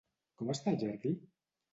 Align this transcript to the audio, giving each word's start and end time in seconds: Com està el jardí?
Com 0.39 0.53
està 0.53 0.71
el 0.73 0.79
jardí? 0.85 1.11